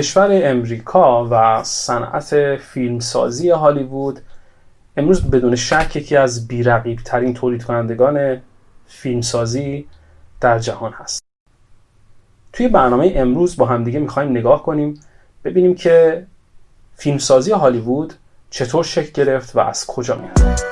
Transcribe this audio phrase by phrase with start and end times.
[0.00, 4.20] کشور امریکا و صنعت فیلمسازی هالیوود
[4.96, 8.40] امروز بدون شک یکی از بیرقیب ترین تولید کنندگان
[8.86, 9.86] فیلمسازی
[10.40, 11.22] در جهان هست.
[12.52, 15.00] توی برنامه امروز با همدیگه می‌خوایم نگاه کنیم
[15.44, 16.26] ببینیم که
[16.96, 18.14] فیلمسازی هالیوود
[18.50, 20.69] چطور شکل گرفت و از کجا میاد.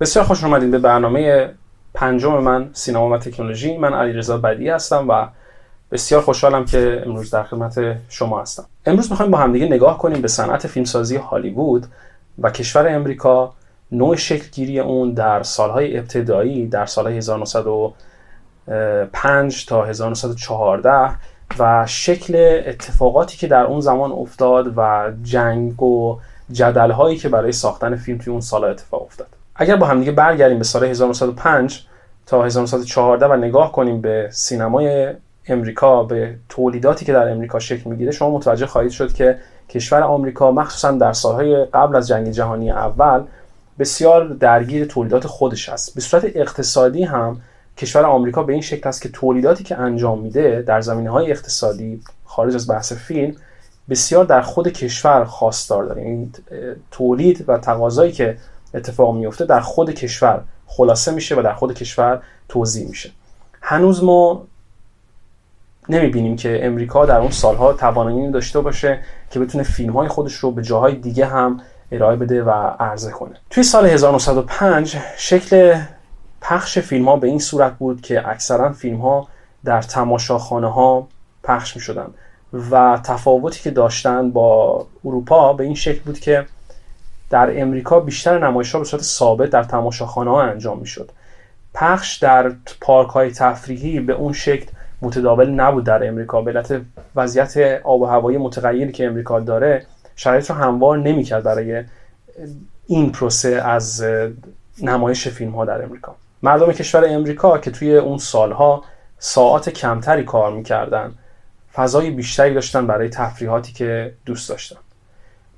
[0.00, 1.50] بسیار خوش اومدید به برنامه
[1.94, 3.76] پنجم من سینما و تکنولوژی.
[3.76, 5.26] من علیرضا بدی هستم و
[5.92, 8.64] بسیار خوشحالم که امروز در خدمت شما هستم.
[8.86, 11.86] امروز می‌خوایم با همدیگه نگاه کنیم به صنعت فیلمسازی هالیوود
[12.38, 13.52] و کشور امریکا
[13.92, 21.10] نوع شکلگیری اون در سالهای ابتدایی در سالهای 1905 تا 1914
[21.58, 26.18] و شکل اتفاقاتی که در اون زمان افتاد و جنگ و
[26.52, 29.37] جدل که برای ساختن فیلم توی اون سال اتفاق افتاد.
[29.58, 31.86] اگر با همدیگه برگردیم به سال 1905
[32.26, 35.14] تا 1914 و نگاه کنیم به سینمای
[35.46, 40.52] امریکا به تولیداتی که در امریکا شکل می‌گیره شما متوجه خواهید شد که کشور آمریکا
[40.52, 43.22] مخصوصا در سالهای قبل از جنگ جهانی اول
[43.78, 45.94] بسیار درگیر تولیدات خودش است.
[45.94, 47.40] به صورت اقتصادی هم
[47.76, 52.00] کشور آمریکا به این شکل است که تولیداتی که انجام میده در زمینه های اقتصادی
[52.24, 53.36] خارج از بحث فیلم
[53.90, 56.02] بسیار در خود کشور خواستار داره.
[56.02, 56.32] این
[56.90, 58.36] تولید و تقاضایی که
[58.74, 63.10] اتفاق میفته در خود کشور خلاصه میشه و در خود کشور توضیح میشه.
[63.62, 64.46] هنوز ما
[65.88, 70.50] نمی‌بینیم که امریکا در اون سالها توانایی داشته باشه که بتونه فیلم های خودش رو
[70.50, 71.60] به جاهای دیگه هم
[71.92, 73.36] ارائه بده و عرضه کنه.
[73.50, 75.80] توی سال 1905 شکل
[76.40, 79.28] پخش فیلم ها به این صورت بود که اکثرا فیلم ها
[79.64, 81.08] در تماشاخانه ها
[81.42, 82.06] پخش می شدن
[82.70, 86.46] و تفاوتی که داشتن با اروپا به این شکل بود که
[87.30, 91.10] در امریکا بیشتر نمایش ها به صورت ثابت در تماشاخانه ها انجام می‌شد.
[91.74, 94.70] پخش در پارک های تفریحی به اون شکل
[95.02, 96.42] متداول نبود در امریکا.
[96.42, 96.80] به علت
[97.16, 99.86] وضعیت آب و هوایی متغیری که امریکا داره
[100.16, 101.84] شرایط رو هموار نمی‌کرد برای
[102.86, 104.04] این پروسه از
[104.82, 106.14] نمایش فیلم ها در امریکا.
[106.42, 108.84] مردم کشور امریکا که توی اون سالها
[109.18, 111.14] ساعات کمتری کار می‌کردن
[111.74, 114.76] فضای بیشتری داشتن برای تفریحاتی که دوست داشتن.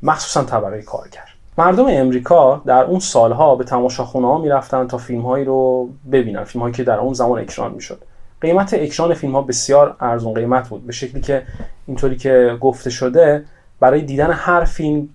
[0.02, 1.29] مخصوصا طبقه کارگر.
[1.60, 6.62] مردم امریکا در اون سالها به تماشاخونه ها می‌رفتن تا فیلم هایی رو ببینن فیلم
[6.62, 8.02] هایی که در اون زمان اکران می‌شد.
[8.40, 11.42] قیمت اکران فیلم ها بسیار ارزون قیمت بود به شکلی که
[11.86, 13.44] اینطوری که گفته شده
[13.80, 15.08] برای دیدن هر فیلم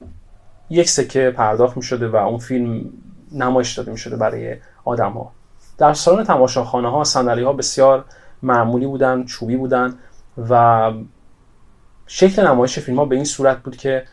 [0.69, 2.81] یک سکه پرداخت می شده و اون فیلم
[3.31, 5.31] نمایش داده می شده برای آدم ها
[5.77, 8.05] در سالن تماشاخانه ها صندلی ها بسیار
[8.43, 9.93] معمولی بودن چوبی بودن
[10.49, 10.91] و
[12.07, 14.05] شکل نمایش فیلم ها به این صورت بود که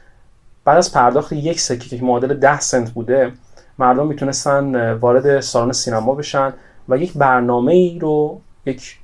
[0.65, 3.33] بعد از پرداخت یک سکه که معادل 10 سنت بوده
[3.78, 6.53] مردم می‌تونستن وارد سالن سینما بشن
[6.89, 8.99] و یک برنامه ای رو یک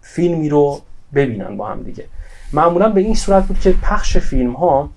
[0.00, 0.80] فیلمی رو
[1.14, 2.04] ببینن با هم دیگه.
[2.52, 4.90] معمولا به این صورت بود که پخش فیلم ها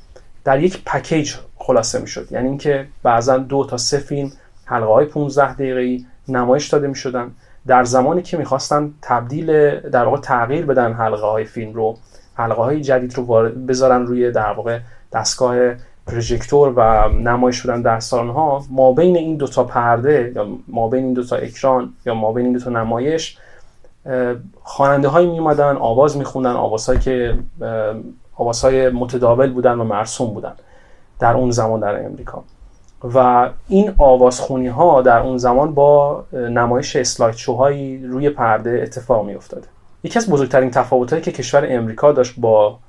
[0.43, 2.31] در یک پکیج خلاصه می‌شد.
[2.31, 4.31] یعنی اینکه بعضا دو تا سه فیلم
[4.65, 7.31] حلقه های 15 دقیقه نمایش داده می شدن
[7.67, 11.97] در زمانی که می‌خواستن تبدیل در واقع تغییر بدن حلقه های فیلم رو
[12.35, 14.79] حلقه های جدید رو بذارن روی در واقع
[15.13, 15.55] دستگاه
[16.07, 21.03] پروژکتور و نمایش شدن در سالن ها ما بین این دوتا پرده یا ما بین
[21.03, 23.37] این دوتا اکران یا ما بین این دوتا نمایش
[24.63, 27.37] خواننده هایی می اومدن آواز میخوندن آوازهایی که
[28.35, 30.53] آوازهای متداول بودن و مرسوم بودن
[31.19, 32.43] در اون زمان در امریکا.
[33.03, 39.35] و این آوازخونی ها در اون زمان با نمایش اسلاید شوهایی روی پرده اتفاق می
[39.35, 39.67] افتاده
[40.03, 42.79] یکی از بزرگترین تفاوتهایی که کشور امریکا داشت با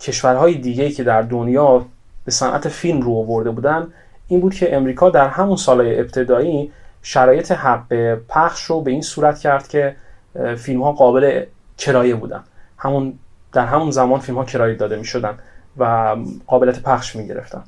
[0.00, 1.84] کشورهای دیگه که در دنیا
[2.26, 3.86] به صنعت فیلم رو آورده بودن
[4.28, 9.38] این بود که امریکا در همون سالهای ابتدایی شرایط حق پخش رو به این صورت
[9.38, 9.96] کرد که
[10.56, 11.44] فیلم ها قابل
[11.78, 12.44] کرایه بودن.
[12.78, 13.18] همون
[13.52, 15.38] در همون زمان فیلم ها کرایه داده می شدن
[15.76, 17.62] و قابلیت پخش می گرفتن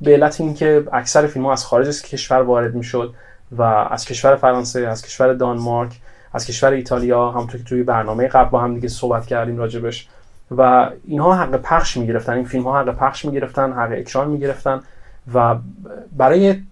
[0.00, 3.14] به علت اینکه اکثر فیلم ها از خارج از کشور وارد می شد
[3.52, 6.00] و از کشور فرانسه از کشور دانمارک
[6.32, 10.08] از کشور ایتالیا همونطور که توی برنامه قبل با هم دیگه صحبت کردیم راجبش
[10.50, 12.32] و اینها حق پخش می‌گرفتن.
[12.32, 14.80] این فیلم ها حق پخش می‌گرفتن حق اکران می‌گرفتن
[15.34, 15.56] و
[16.16, 16.62] برای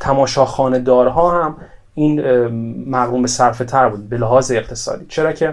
[0.00, 1.56] تماشاخانه دارها هم
[1.94, 2.20] این
[2.90, 5.06] مقروم به صرفه تر بود به لحاظ اقتصادی.
[5.06, 5.52] چرا که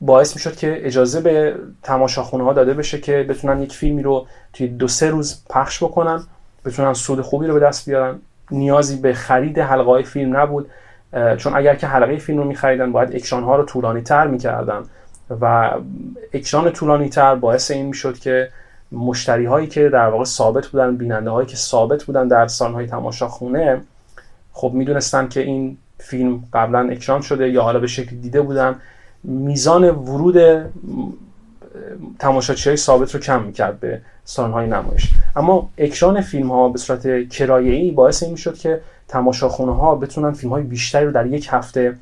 [0.00, 4.68] باعث می‌شد که اجازه به تماشاخونه ها داده بشه که بتونن یک فیلمی رو توی
[4.68, 6.22] دو سه روز پخش بکنن
[6.64, 8.18] بتونن سود خوبی رو به دست بیارن.
[8.50, 10.70] نیازی به خرید حلقه فیلم نبود
[11.38, 14.82] چون اگر که حلقه فیلم رو میخریدن باید اکشان ها رو طولانی تر می‌کردن.
[15.40, 15.70] و
[16.32, 18.48] اکشان طولانی تر باعث این می‌شد که
[18.92, 22.86] مشتری هایی که در واقع ثابت بودن بیننده هایی که ثابت بودن در سالن های
[22.86, 23.80] تماشاخونه
[24.52, 28.76] خب می‌دونستن که این فیلم قبلا اکران شده یا حالا به شکل دیده بودن.
[29.24, 30.66] میزان ورود
[32.18, 35.10] تماشاچی های ثابت رو کم می‌کرد به سالن های نمایش.
[35.36, 40.52] اما اکران فیلم ها به صورت کرایه‌ای باعث این می‌شد که تماشاخونه ها بتونن فیلم
[40.52, 41.94] های بیشتری رو در یک هفته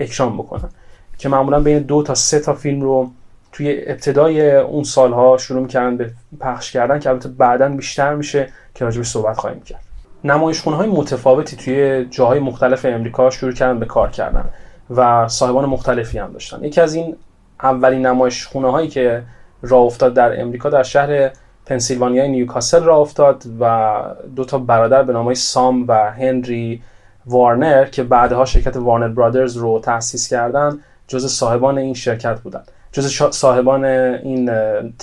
[0.00, 0.68] اکران بکنن.
[1.18, 3.10] که معمولا بین دو تا سه تا فیلم رو
[3.52, 8.84] توی ابتدای اون سالها شروع می‌کردن به پخش کردن که البته بعدا بیشتر میشه که
[8.84, 9.80] راجبش صحبت خواهیم کرد.
[10.24, 14.44] نمایشخونه های متفاوتی توی جاهای مختلف امریکا شروع کردن به کار کردن
[14.90, 16.64] و صاحبان مختلفی هم داشتن.
[16.64, 17.16] یکی از این
[17.62, 19.22] اولین نمایشخونه هایی که
[19.62, 21.30] راه افتاد در امریکا در شهر
[21.66, 23.92] پنسیلوانیای نیوکاسل راه افتاد و
[24.36, 26.82] دو تا برادر به نام سام و هنری
[27.26, 30.78] وارنر که بعدها شرکت وارنر برادرز رو تأسیس کردن
[31.08, 34.50] جز صاحبان این شرکت بودند جز صاحبان این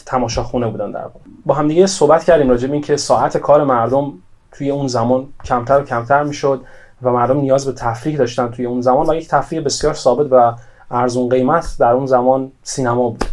[0.05, 1.05] تماشاخونه بودن در
[1.45, 4.13] با همدیگه صحبت کردیم راجع به اینکه ساعت کار مردم
[4.51, 6.61] توی اون زمان کمتر و کمتر می‌شد
[7.01, 10.53] و مردم نیاز به تفریح داشتن توی اون زمان و یک تفریح بسیار ثابت و
[10.91, 13.23] ارزون قیمت در اون زمان سینما بود.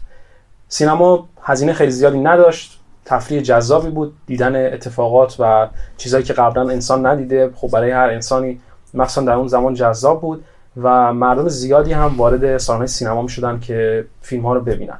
[0.68, 7.06] سینما هزینه خیلی زیادی نداشت تفریح جذابی بود دیدن اتفاقات و چیزهایی که قبلا انسان
[7.06, 7.50] ندیده.
[7.56, 8.60] خب برای هر انسانی
[8.94, 10.44] مخصوصا در اون زمان جذاب بود.
[10.82, 14.98] و مردم زیادی هم وارد سالن سینما می شدن که فیلم ها رو ببینن.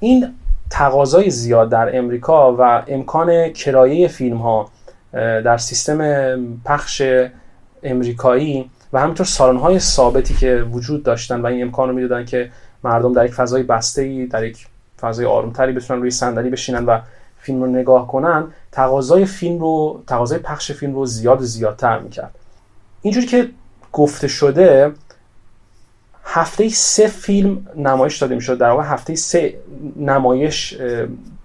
[0.00, 0.34] این
[0.70, 4.70] تقاضای زیاد در امریکا و امکان کرایه فیلم ها
[5.12, 6.00] در سیستم
[6.64, 7.02] پخش
[7.82, 12.50] امریکایی و همینطور سالن های ثابتی که وجود داشتن و این امکان رو می‌دادن که
[12.84, 14.66] مردم در یک فضای بسته ای در یک
[15.00, 16.98] فضای آرومتری بتونن روی صندلی بشینن و
[17.38, 22.34] فیلم رو نگاه کنن تقاضای فیلم رو تقاضای پخش فیلم رو زیاد و زیادتر می‌کرد.
[23.02, 23.48] اینجوری که
[23.94, 24.92] گفته شده
[26.24, 28.58] هفته سه فیلم نمایش داده می‌شد.
[28.58, 29.54] در واقع هفته سه
[29.96, 30.78] نمایش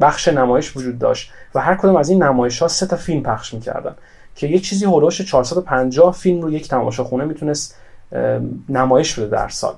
[0.02, 3.54] بخش نمایش وجود داشت و هر کدوم از این نمایش ها سه تا فیلم پخش
[3.54, 3.96] می‌کردن.
[4.36, 7.76] که یه چیزی هولوش 450 فیلم رو یک تماشاخونه می‌تونست
[8.70, 9.74] نمایش بده در سال.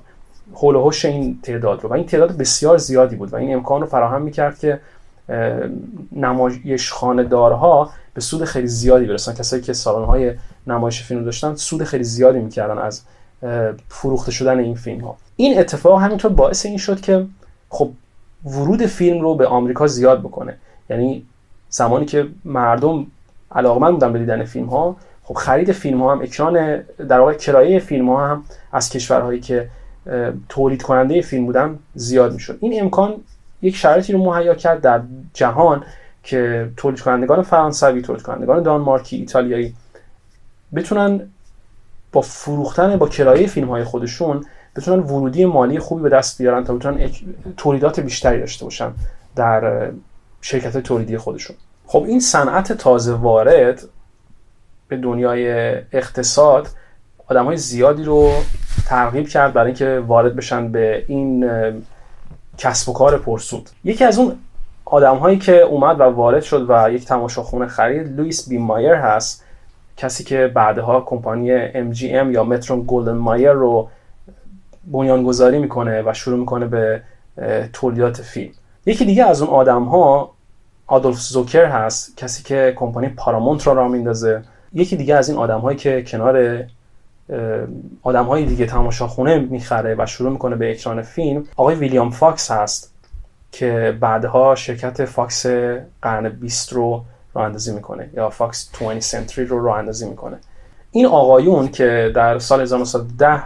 [0.54, 1.88] هولوش این تعداد رو.
[1.88, 4.80] و این تعداد بسیار زیادی بود و این امکان رو فراهم می‌کرد که
[6.12, 6.92] نمایش
[7.30, 9.34] دارها به سود خیلی زیادی برسن.
[9.34, 10.34] کسایی که سالن های
[10.66, 13.02] نمایش فیلم داشتن سود خیلی زیادی می‌کردن از
[13.88, 17.26] فروخته شدن این فیلم ها این اتفاق همینطور باعث این شد که
[17.68, 17.90] خب
[18.44, 20.56] ورود فیلم رو به آمریکا زیاد بکنه.
[20.90, 21.26] یعنی
[21.68, 23.06] زمانی که مردم
[23.52, 26.76] علاقمند بودن به دیدن فیلم ها خب خرید فیلم ها هم اکران
[27.08, 29.68] در واقع کرایه فیلم ها هم از کشورهایی که
[30.48, 32.58] تولید کننده فیلم بودن زیاد می‌شد.
[32.60, 33.14] این امکان
[33.62, 35.00] یک شرایطی رو مهیا کرد در
[35.34, 35.84] جهان
[36.22, 39.74] که تولید کنندگان فرانسوی تولید کنندگان دانمارکی ایتالیایی
[40.74, 41.30] بتونن
[42.12, 44.44] با فروختن با کرایه فیلم های خودشون
[44.76, 47.10] بتونن ورودی مالی خوبی به دست بیارن تا بتونن
[47.56, 48.92] تولیدات بیشتری داشته باشن
[49.36, 49.90] در
[50.40, 51.56] شرکت تولیدی خودشون.
[51.86, 53.82] خب این صنعت تازه وارد
[54.88, 56.68] به دنیای اقتصاد
[57.26, 58.32] آدم های زیادی رو
[58.86, 61.50] ترغیب کرد برای اینکه وارد بشن به این
[62.58, 63.70] کسب و کار پرسود.
[63.84, 64.38] یکی از اون
[64.92, 69.44] آدم هایی که اومد و وارد شد و یک تماشاخونه خرید لوئیس بی مایر هست.
[69.96, 73.88] کسی که بعدها کمپانی MGM یا مترون گلدن مایر رو
[74.84, 77.02] بنیانگذاری می‌کنه و شروع می‌کنه به
[77.72, 78.52] تولیدات فیلم.
[78.86, 80.30] یکی دیگه از اون آدم ها
[80.86, 84.42] آدولف زوکر هست کسی که کمپانی پارامونت رو را میندازه.
[84.72, 86.64] یکی دیگه از این آدم هایی که کنار
[88.02, 92.91] آدم های دیگه تماشاخونه می‌خره و شروع می‌کنه به اکران فیلم آقای ویلیام فاکس هست.
[93.52, 95.46] که بعدها شرکت فاکس
[96.02, 97.04] قرن 20 رو
[97.34, 100.38] راه اندازی می‌کنه یا فاکس 20 Century رو راه اندازی می‌کنه.
[100.90, 103.42] این آقایون که در سال 1910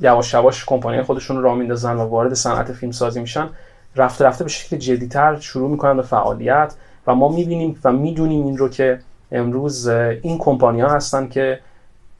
[0.00, 3.48] یواش یواش کمپانی خودشون رو میندازن و وارد صنعت فیلم سازی میشن
[3.96, 6.74] رفته رفته به شکل جدیتر شروع می‌کنن به فعالیت
[7.06, 9.00] و ما می‌بینیم و می‌دونیم این رو که
[9.32, 11.60] امروز این کمپانی ها هستن که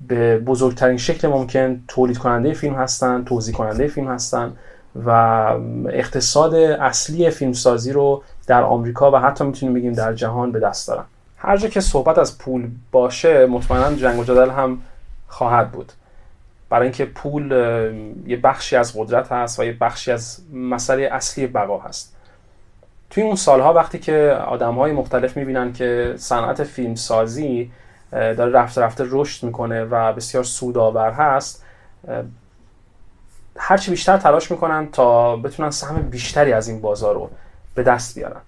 [0.00, 4.52] به بزرگترین شکل ممکن تولید کننده فیلم هستن توضیح کننده فیلم هستن.
[5.06, 5.10] و
[5.88, 11.04] اقتصاد اصلی فیلمسازی رو در آمریکا و حتی می‌تونیم بگیم در جهان به دست دارن.
[11.36, 14.78] هر جا که صحبت از پول باشه مطمئنا جنگ و جدل هم
[15.28, 15.92] خواهد بود.
[16.70, 17.50] برای اینکه پول
[18.26, 22.16] یه بخشی از قدرت هست و یه بخشی از مسئله اصلی بقا هست.
[23.10, 27.70] توی اون سالها وقتی که آدم های مختلف می‌بینن که صنعت فیلم سازی
[28.12, 31.64] داره رفته رفته رشد می‌کنه و بسیار سودآور هست
[33.56, 37.30] هرچی بیشتر تلاش می‌کنن تا بتونن سهم بیشتری از این بازار رو
[37.74, 38.40] به دست بیارن.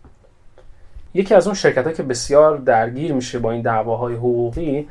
[1.14, 4.88] یکی از اون شرکت که بسیار درگیر میشه با این دعواهای حقوقی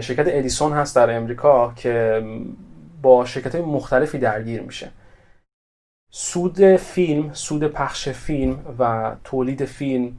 [0.00, 2.24] شرکت ادیسون هست در امریکا که
[3.02, 4.90] با شرکت های مختلفی درگیر میشه.
[6.10, 10.18] سود فیلم سود پخش فیلم و تولید فیلم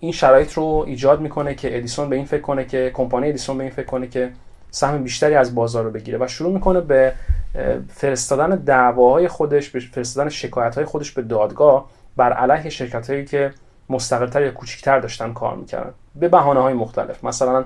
[0.00, 3.64] این شرایط رو ایجاد می‌کنه که ادیسون به این فکر کنه که کمپانی ادیسون به
[3.64, 4.32] این فکر کنه که
[4.70, 7.12] سهم بیشتری از بازار رو بگیره و شروع می‌کنه به
[7.88, 13.52] فرستادن دعواهای خودش به فرستادن شکایت های خودش به دادگاه بر علیه شرکت هایی که
[13.90, 15.90] مستقلتر یا کوچکتر داشتن کار می‌کردن.
[16.14, 17.24] به بهانه های مختلف.
[17.24, 17.64] مثلا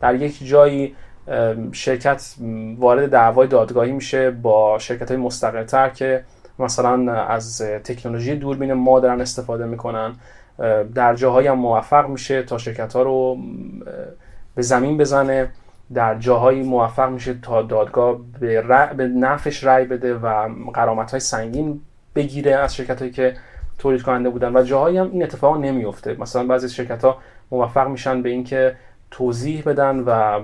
[0.00, 0.94] در یک جایی
[1.72, 2.34] شرکت
[2.78, 6.24] وارد دعوای دادگاهی میشه با شرکت های مستقلتر که
[6.58, 10.14] مثلا از تکنولوژی دوربین ما دارن استفاده می‌کنن.
[10.94, 13.38] در جاهایی هم موفق میشه تا شرکت ها رو
[14.54, 15.48] به زمین بزنه.
[15.94, 18.62] در جاهایی موفق میشه تا دادگاه به,
[18.96, 21.80] به نفش رأی بده و قرامت های سنگین
[22.14, 23.36] بگیره از شرکت هایی که
[23.78, 24.56] تولید کننده بودن.
[24.56, 27.18] و جاهایی هم این اتفاق نمیفته مثلا بعضی شرکت ها
[27.50, 28.76] موفق میشن به اینکه
[29.10, 30.40] توضیح بدن و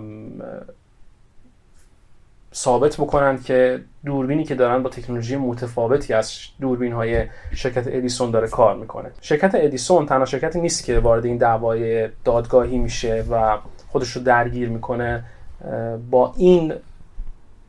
[2.54, 8.48] ثابت بکنن که دوربینی که دارن با تکنولوژی متفاوتی از دوربین های شرکت ادیسون داره
[8.48, 9.10] کار می‌کنه.
[9.20, 13.58] شرکت ادیسون تنها شرکتی نیست که وارد این دعوای دادگاهی میشه و
[13.92, 15.24] خودش رو درگیر می‌کنه
[16.10, 16.74] با این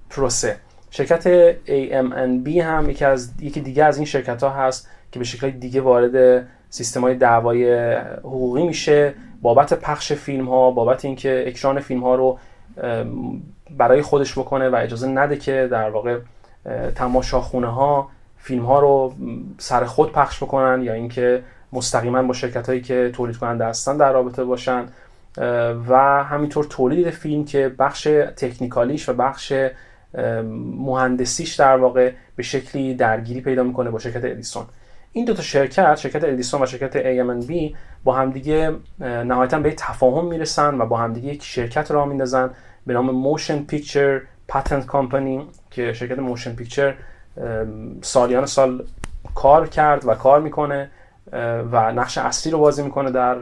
[0.09, 0.57] پروسه.
[0.91, 5.49] شرکت AMNB هم یکی از یکی دیگه از این شرکت ها هست که به شکل
[5.49, 9.13] دیگه وارد سیستم های دعوای حقوقی میشه.
[9.41, 12.39] بابت پخش فیلم ها بابت اینکه اکران فیلم ها رو
[13.77, 16.19] برای خودش بکنه و اجازه نده که در واقع
[16.95, 19.13] تماشاخونه ها فیلم ها رو
[19.57, 24.13] سر خود پخش بکنن یا اینکه مستقیما با شرکت هایی که تولید کننده هستن در
[24.13, 24.85] رابطه باشن.
[25.87, 28.03] و همینطور تولید فیلم که بخش
[28.35, 29.53] تکنیکالیش و بخش
[30.77, 34.65] مهندسیش در واقع به شکلی درگیری پیدا می‌کنه با شرکت ادیسون.
[35.11, 40.81] این دو تا شرکت شرکت ادیسون و شرکت AM&B با همدیگه نهایتا به تفاهم می‌رسن
[40.81, 42.49] و با همدیگه یک شرکت راه میندازن
[42.87, 46.93] به نام Motion Picture Patent Company که شرکت Motion Picture
[48.01, 48.85] سالیان سال
[49.35, 50.89] کار کرد و کار می‌کنه.
[51.71, 53.37] و نقش اصلی رو بازی می‌کنه در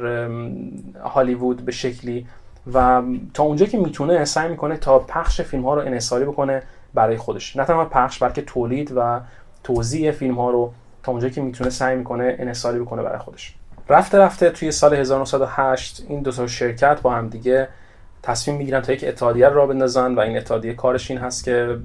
[1.03, 2.27] هالیوود به شکلی.
[2.74, 3.01] و
[3.34, 7.55] تا اونجا که می‌تونه سعی می‌کنه تا پخش فیلم ها رو انحصاری بکنه برای خودش.
[7.55, 9.19] نه تنها پخش بلکه تولید و
[9.63, 13.55] توزیع فیلم ها رو تا اونجا که می‌تونه سعی می‌کنه انحصاری بکنه برای خودش.
[13.89, 17.67] رفته رفته توی سال 1908 این دو تا شرکت با هم دیگه
[18.24, 21.77] تصمیم می‌گیرن تا یک اتحادیه را بندازن و این اتحادیه کارش این هست که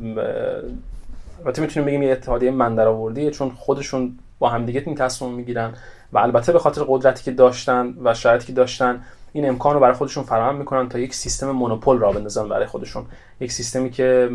[1.45, 5.75] البته می‌تونیم بگیم یه اتحادیه من چون خودشون با همدیگه این تصمیم می‌گیرن.
[6.13, 9.95] و البته به خاطر قدرتی که داشتن و شرایطی که داشتن این امکان رو برای
[9.95, 13.05] خودشون فراهم می‌کنن تا یک سیستم مونوپول را بندازن برای خودشون.
[13.41, 14.31] یک سیستمی که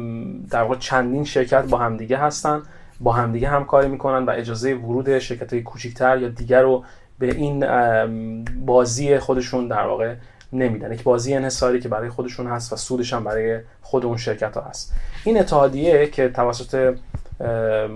[0.50, 2.62] در واقع چندین شرکت با همدیگه هستن
[3.00, 6.84] با همدیگه همکاری می‌کنن و اجازه ورود شرکت های کوچیکتر یا دیگر رو
[7.20, 7.66] به این
[8.66, 10.16] بازی خودشون در واقع
[10.54, 10.94] نمیدن.
[10.94, 14.64] یک بازی انحصاری که برای خودشون هست و سودش هم برای خود اون شرکت ها
[14.64, 14.94] هست.
[15.24, 16.96] این اتحادیه که توسط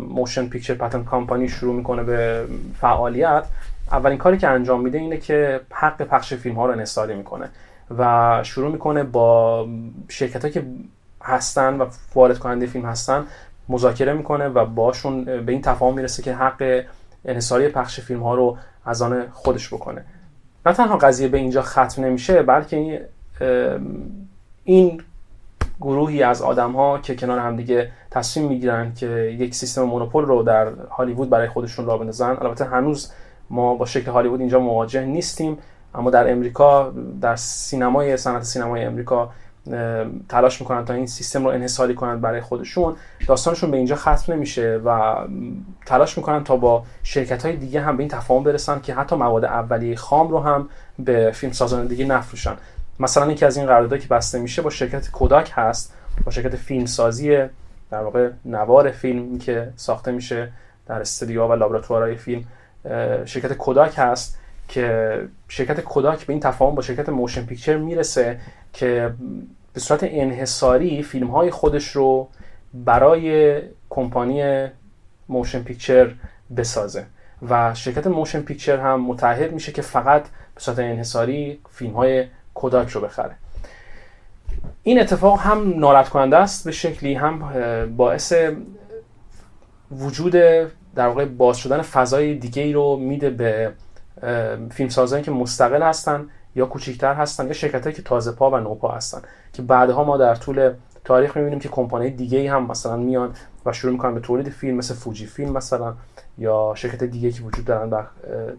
[0.09, 2.45] Motion Picture Patents Company شروع می‌کنه به
[2.81, 3.43] فعالیت.
[3.91, 7.49] اولین کاری که انجام میده اینه که حق پخش فیلم ها رو انحصاری می‌کنه
[7.97, 9.67] و شروع می‌کنه با
[10.09, 10.65] شرکت که
[11.23, 11.85] هستن و
[12.15, 13.23] وارد کننده فیلم هستن
[13.69, 16.83] مذاکره می‌کنه و باشون به این تفاهم می‌رسه که حق
[17.25, 20.05] انحصاری پخش فیلم ها رو از آن خودش بکنه.
[20.65, 23.07] نه تنها قضیه به اینجا ختم نمیشه بلکه
[24.63, 25.01] این
[25.81, 29.07] گروهی از آدم ها که کنار هم دیگه تصمیم می‌گیرن که
[29.39, 32.37] یک سیستم مونوپول رو در هالیوود برای خودشون را بندازن.
[32.41, 33.11] البته هنوز
[33.49, 35.57] ما با شکل هالیوود اینجا مواجه نیستیم
[35.95, 39.29] اما در امریکا در سینمای صنعت سینمای امریکا
[40.29, 42.95] تلاش می‌کنن تا این سیستم رو انحصاری کنند برای خودشون.
[43.27, 45.15] داستانشون به اینجا ختم نمیشه و
[45.85, 49.45] تلاش می‌کنن تا با شرکت های دیگه هم به این تفاهم برسن که حتی مواد
[49.45, 52.53] اولیه خام رو هم به فیلم سازان دیگه نفروشن.
[52.99, 55.93] مثلا یکی از این قراردادها که بسته میشه با شرکت کوداک هست
[56.25, 57.37] با شرکت فیلم سازی
[57.93, 60.51] در واقع نوار فیلم که ساخته میشه
[60.85, 62.45] در استودیو و لابراتوارهای فیلم
[63.25, 68.39] شرکت کوداک هست که شرکت کوداک به این تفاهم با شرکت Motion Picture می‌رسه
[68.73, 69.13] که
[69.73, 72.29] به صورت انحصاری فیلم های خودش رو
[72.73, 74.67] برای کمپانی
[75.29, 76.13] Motion Picture
[76.57, 77.05] بسازه.
[77.49, 80.23] و شرکت Motion Picture هم متحد میشه که فقط
[80.55, 83.35] به صورت انحصاری فیلم های کوداک رو بخره.
[84.83, 87.43] این اتفاق هم ناراحت کننده است به شکلی هم
[87.97, 88.33] باعث
[89.91, 90.31] وجود
[90.95, 93.71] در واقع باز شدن فضای دیگه ای رو میده به
[94.71, 98.91] فیلم سازانی که مستقل هستن یا کوچیکتر هستن یا شرکت که تازه پا و نوپا
[98.91, 99.21] هستن.
[99.53, 103.33] که بعدها ما در طول تاریخ می‌بینیم که کمپانی دیگه هم مثلا میان
[103.65, 105.93] و شروع می‌کنن به تولید فیلم مثل فوجی فیلم مثلا
[106.37, 108.03] یا شرکت دیگه که وجود دارن و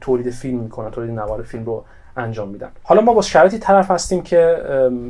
[0.01, 1.85] تولید فیلم می‌کنن تولید نوار فیلم رو
[2.17, 4.57] انجام میدن حالا ما با شرایطی طرف هستیم که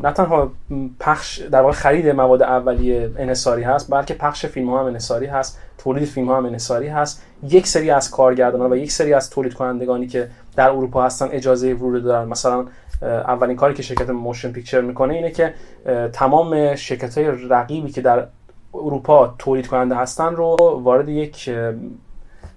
[0.02, 0.52] نه تنها
[1.00, 5.58] پخش در واقع خرید مواد اولیه انحصاری هست بلکه پخش فیلم ها هم انحصاری هست
[5.78, 7.23] تولید فیلم ها هم انحصاری هست.
[7.42, 11.75] یک سری از کارگردانان و یک سری از تولید کنندگانی که در اروپا هستن اجازه
[11.75, 12.28] ورود دارن.
[12.28, 12.66] مثلا
[13.02, 15.54] اولین کاری که شرکت Motion Picture می‌کنه اینه که
[16.12, 18.26] تمام شرکت های رقیبی که در
[18.75, 21.50] اروپا تولید کننده هستن رو وارد یک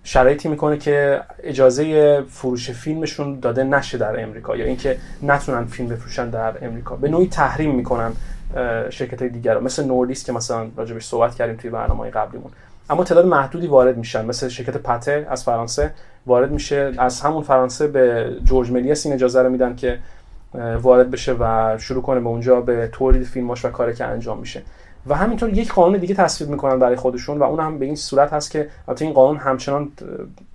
[0.08, 6.30] شرایطی می‌کنه که اجازه فروش فیلمشون داده نشه در امریکا یا اینکه نتونن فیلم بفروشن
[6.30, 6.96] در امریکا.
[6.96, 8.12] به نوعی تحریم می‌کنن
[8.90, 12.52] شرکت های دیگر رو مثل نوردیس که مثلا راجبش صحبت کردیم توی برنامه قبلیمون.
[12.90, 14.26] اما تعداد محدودی وارد میشن.
[14.26, 15.92] مثل شرکت پته از فرانسه
[16.26, 16.94] وارد میشه.
[16.98, 20.00] از همون فرانسه به جورج ملیس این اجازه رو میدن که
[20.82, 24.62] وارد بشه و شروع کنه به اونجا به تولید فیلماش و کاری که انجام میشه.
[25.10, 28.34] و همینطور یک قانون دیگه تصویب می‌کنن برای خودشون و اون هم به این صورت
[28.34, 29.92] هست که البته این قانون همچنان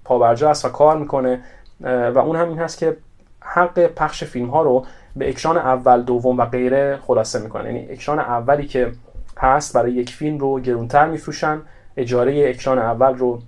[0.04, 1.40] پابرجا است و کار می‌کنه
[1.80, 2.97] و اون هم این هست که
[3.40, 8.18] حق پخش فیلم ها رو به اکران اول دوم و غیره خلاصه می‌کنن یعنی اکران
[8.18, 8.92] اولی که
[9.38, 11.61] هست برای یک فیلم رو گرونتر میفروشن
[11.97, 13.42] اجاره اکران اول رو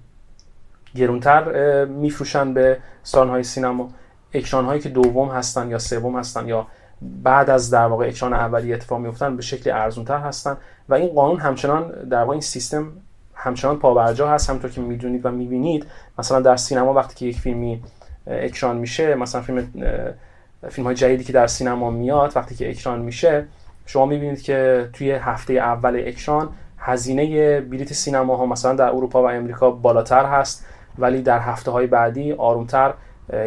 [0.97, 2.79] گرونتر میفروشن به
[3.15, 3.89] های سینما.
[4.35, 6.67] اکران هایی که دوم هستن یا سوم هستن یا
[7.23, 10.57] بعد از در واقع اکران اولی اتفاق میفتن به شکل ارزونتر هستن
[10.89, 12.93] و این قانون همچنان در واقع این سیستم
[13.35, 14.51] همچنان پابرجا هست.
[14.51, 15.87] همونطور که می‌دونید و می‌بینید
[16.19, 17.83] مثلا در سینما وقتی که یک فیلمی
[18.27, 19.69] اکران میشه مثلا فیلم
[20.69, 23.47] فیلم های جدیدی که در سینما میاد وقتی که اکران میشه
[23.87, 29.31] شما می‌بینید که توی هفته اول اکران هزینه بلیت سینما ها مثلا در اروپا و
[29.31, 30.67] امریکا بالاتر هست
[30.99, 32.95] ولی در هفته های بعدی آرومتر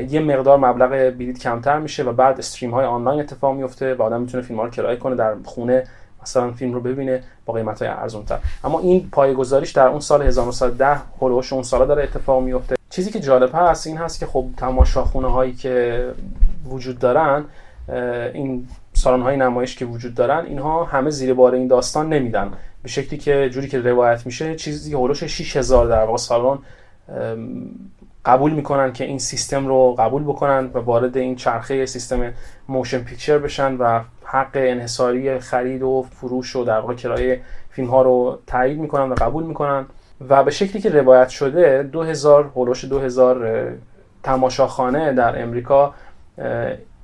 [0.09, 4.21] یه مقدار مبلغ بلیت کمتر میشه و بعد استریم های آنلاین اتفاق میفته و آدم
[4.21, 5.83] می‌تونه فیلم ها رو کرایه کنه در خونه
[6.21, 10.21] مثلا فیلم رو ببینه با قیمت های ارزون تر اما این پایگذاریش در اون سال
[10.21, 12.75] 1910 هولوش اون سالا داره اتفاق میفته.
[12.89, 16.05] چیزی که جالب هست این هست که خب تماشاخونه هایی که
[16.69, 17.45] وجود دارن
[18.33, 22.51] این سالن های نمایش که وجود دارن اینها همه زیر بار این داستان نمیدن.
[22.83, 26.57] به شکلی که جوری که روایت میشه چیزی هولوش 6000 در واقع سالن
[28.27, 32.33] قبول می‌کنن که این سیستم رو قبول بکنن و وارد این چرخه سیستم
[32.67, 38.01] موشن پیکچر بشن و حق انحصاری خرید و فروش و در واقع کرایه فیلم ها
[38.01, 39.85] رو تایید می‌کنن و قبول می‌کنن.
[40.29, 43.67] و به شکلی که روایت شده 2000 هولوش 2000
[44.23, 45.93] تماشاخانه در امریکا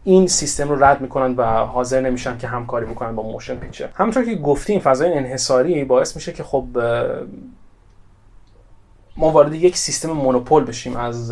[0.03, 4.25] این سیستم رو رد می‌کنن و حاضر نمیشن که همکاری بکنن با موشن پیکچر همونطور
[4.25, 6.65] که گفتیم فضای انحصاری باعث میشه که خب
[9.17, 11.31] ما وارد یک سیستم مونوپول بشیم از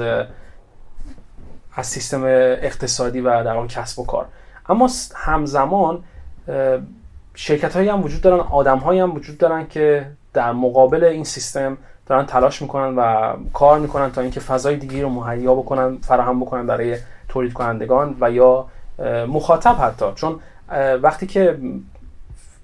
[1.75, 4.25] از سیستم اقتصادی و در کسب و کار.
[4.69, 6.03] اما همزمان
[7.35, 11.77] شرکت هایی هم وجود دارن آدم هایی هم وجود دارن که در مقابل این سیستم
[12.05, 16.67] دارن تلاش می‌کنن و کار می‌کنن تا اینکه فضای دیگه رو مهیا بکنن فراهم بکنن
[16.67, 16.97] برای
[17.29, 18.65] تولید کنندگان و یا
[19.27, 20.05] مخاطب حتی.
[20.15, 20.39] چون
[21.01, 21.59] وقتی که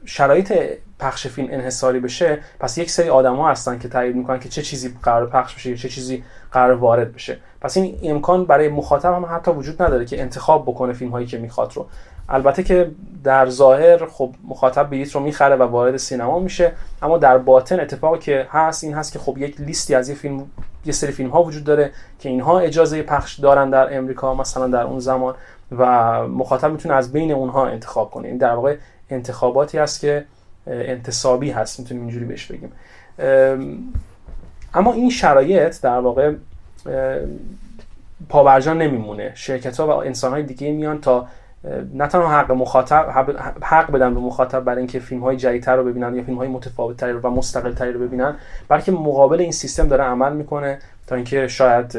[0.05, 0.53] شرایط
[0.99, 4.93] پخش فیلم انحصاری بشه پس یک سری آدما هستن که تایید می‌کنن که چه چیزی
[5.03, 7.37] قرار پخش بشه چه چیزی قرار وارد بشه.
[7.61, 11.37] پس این امکان برای مخاطب هم حتی وجود نداره که انتخاب بکنه فیلم هایی که
[11.37, 11.85] می‌خواد رو.
[12.29, 12.91] البته که
[13.23, 18.19] در ظاهر خب مخاطب بلیط رو می‌خره و وارد سینما میشه اما در باطن اتفاقی
[18.19, 20.45] که هست این هست که خب یک لیستی از یه فیلم
[20.85, 24.83] یه سری فیلم ها وجود داره که اینها اجازه پخش دارن در امریکا مثلا در
[24.83, 25.35] اون زمان
[25.77, 25.85] و
[26.27, 28.27] مخاطب می‌تونه از بین اونها انتخاب کنه.
[28.27, 28.75] این در واقع
[29.09, 30.25] انتخاباتی هست که
[30.67, 32.71] انتصابی هست می‌تونیم اینجوری بهش بگیم.
[34.73, 36.33] اما این شرایط در واقع
[38.29, 39.31] پابرجا نمیمونه.
[39.35, 41.27] شرکت ها و انسان های دیگه میان تا
[41.93, 43.09] نه تنها حق مخاطب
[43.61, 47.03] حق بدن به مخاطب برای اینکه فیلم های جدیدتر رو ببینن یا فیلم های متفاوت
[47.03, 48.35] و مستقل تری رو ببینن
[48.67, 51.97] بلکه مقابل این سیستم داره عمل می‌کنه تا اینکه شاید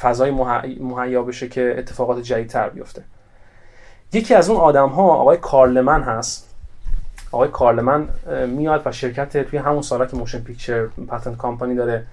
[0.00, 0.30] فضای
[0.80, 3.02] مهیا بشه که اتفاقات جدیدتر بیفته.
[4.12, 6.43] یکی از اون آدم ها آقای کارلمن هست.
[7.34, 8.08] آقای کارل لملی
[8.46, 12.06] میاد و شرکت توی همون سالا که Motion Picture Patent Company داره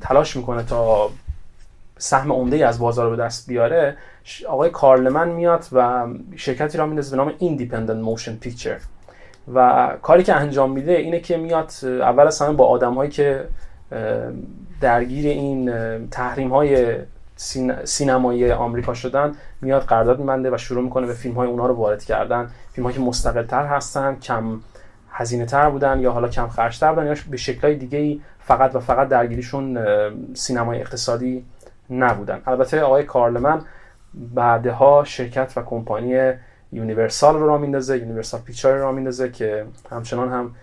[0.00, 1.10] تلاش می‌کنه تا
[1.98, 3.96] سهم عمده از بازار رو به دست بیاره.
[4.48, 6.06] آقای کارل لملی میاد و
[6.36, 8.78] شرکتی راه میندازه به نام Independent Motion Picture
[9.54, 13.44] و کاری که انجام میده اینه که میاد اول از همه با آدم هایی که
[14.80, 15.72] درگیر این
[16.08, 16.96] تحریم های
[17.84, 22.04] سینمایی آمریکا شدن میاد قرارداد میبنده و شروع می‌کنه به فیلم های اونها رو وارد
[22.04, 22.50] کردن.
[22.72, 24.60] فیلم که مستقل تر هستن کم
[25.10, 28.80] هزینه تر بودن یا حالا کم خرج تر بودن یا به شکلهای دیگه فقط و
[28.80, 29.78] فقط درگیریشون
[30.34, 31.44] سینمای اقتصادی
[31.90, 32.42] نبودن.
[32.46, 33.60] البته آقای کارل لملی
[34.14, 36.32] بعدها شرکت و کمپانی
[36.72, 40.54] یونیورسال رو راه میندازه Universal Picture رو راه میندازه که همچنان هم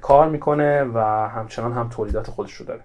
[0.00, 2.80] کار می‌کنه و همچنان هم تولیدات خودش رو داره.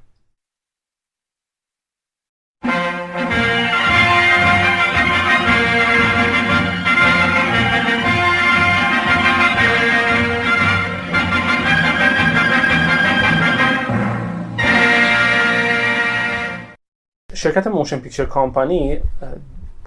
[17.40, 19.00] شرکت Motion Picture Company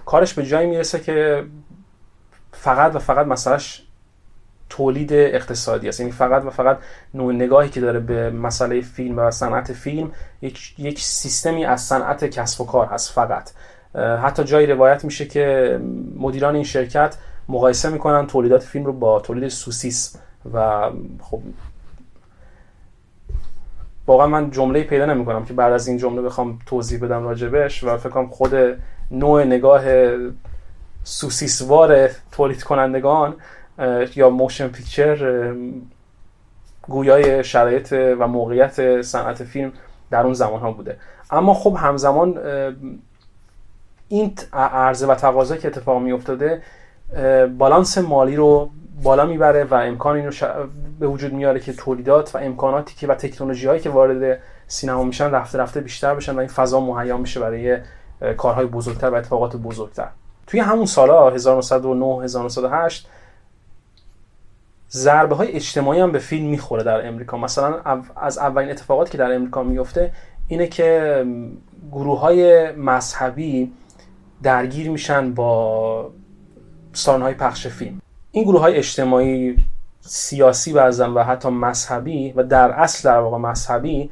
[0.05, 1.45] کارش به جایی می‌رسه که
[2.51, 3.83] فقط و فقط مسئلهش
[4.69, 5.99] تولید اقتصادی است.
[5.99, 6.77] یعنی فقط و فقط
[7.13, 10.11] نوع نگاهی که داره به مسئله فیلم و صنعت فیلم
[10.41, 13.51] یک, یک سیستمی از صنعت کسب و کار هست فقط.
[13.95, 15.79] حتی جایی روایت میشه که
[16.17, 17.15] مدیران این شرکت
[17.49, 20.15] مقایسه می‌کنن تولیدات فیلم رو با تولید سوسیس
[20.53, 20.89] و
[21.21, 21.41] خب
[24.07, 27.83] واقعا من جمله پیدا نمی کنم که بعد از این جمله بخوام توضیح بدم راجبش
[27.83, 28.53] و فکر کنم خود
[29.11, 29.83] نوع نگاه
[31.03, 33.35] سوسیسوار تولید کنندگان
[34.15, 35.53] یا Motion Picture
[36.81, 39.71] گویای شرایط و موقعیت صنعت فیلم
[40.11, 40.97] در اون زمان ها بوده.
[41.31, 42.39] اما خب همزمان
[44.07, 46.61] این عرضه و تقاضا که اتفاق می افتاده
[47.57, 48.69] بالانس مالی رو
[49.03, 50.31] بالا می‌بره و امکان این رو
[51.03, 55.31] به وجود میاره که تولیدات و امکاناتی که و تکنولوژی هایی که وارد سینما میشن
[55.31, 57.77] رفته رفته بیشتر بشن و این فضا مهیا میشه برای
[58.37, 60.07] کارهای بزرگتر و اتفاقات بزرگتر.
[60.47, 63.07] توی همون سالا 1909 1908
[64.91, 67.37] ضربه های اجتماعی هم به فیلم می‌خوره در امریکا.
[67.37, 67.81] مثلا
[68.15, 70.11] از اولین اتفاقاتی که در امریکا میفته
[70.47, 71.25] اینه که
[71.91, 73.71] گروه های مذهبی
[74.43, 76.11] درگیر میشن با
[77.07, 78.01] های پخش فیلم.
[78.31, 79.57] این گروه های اجتماعی
[80.05, 84.09] سیاسی بعضا و حتی مذهبی و در اصل در واقع مذهبی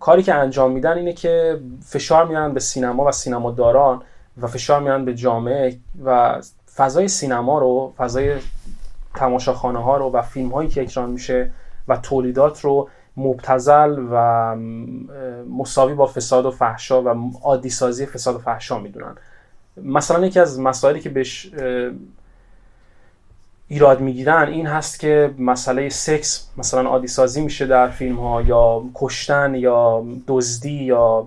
[0.00, 4.02] کاری که انجام میدن اینه که فشار میارن به سینما و سینما داران
[4.42, 6.40] و فشار میارن به جامعه و
[6.76, 8.34] فضای سینما رو فضای
[9.14, 11.50] تماشاخانه ها رو و فیلم هایی که اکران میشه
[11.88, 14.56] و تولیدات رو مبتزل و
[15.58, 19.16] مساوی با فساد و فحشا و عادی سازی فساد و فحشا می‌دونن.
[19.76, 21.50] مثلا یکی از مسائلی که بهش
[23.68, 28.82] ایراد می‌گیرن این هست که مسئله سکس مثلا عادی سازی میشه در فیلم ها یا
[28.94, 31.26] کشتن یا دزدی یا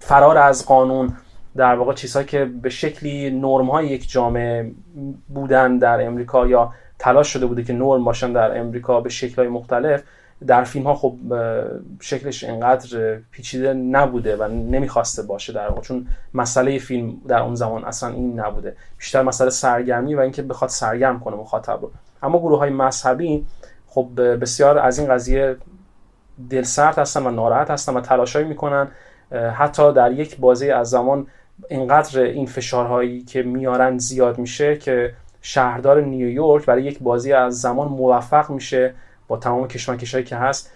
[0.00, 1.16] فرار از قانون
[1.56, 4.70] در واقع چیزهایی که به شکلی نرم های یک جامعه
[5.28, 9.48] بودن در امریکا یا تلاش شده بوده که نرم باشن در امریکا به شکل های
[9.48, 10.02] مختلف.
[10.46, 11.16] در فیلم ها خب
[12.00, 17.84] شکلش انقدر پیچیده نبوده و نمی‌خواسته باشه در واقع چون مسئله فیلم در اون زمان
[17.84, 18.76] اصلا این نبوده.
[18.98, 21.90] بیشتر مسئله سرگرمی و اینکه بخواد سرگرم کنه مخاطب رو.
[22.22, 23.46] اما گروه های مذهبی
[23.86, 24.08] خب
[24.40, 25.56] بسیار از این قضیه
[26.50, 28.88] دلسرد هستن و ناراحت هستن و تلاشایی می‌کنن.
[29.54, 31.26] حتی در یک بازی از زمان
[31.68, 37.88] اینقدر این فشارهایی که میارن زیاد میشه که شهردار نیویورک برای یک بازی از زمان
[37.88, 38.94] موفق میشه.
[39.30, 40.70] با تمام کشمکشایی که هست